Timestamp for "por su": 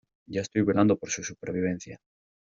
0.97-1.21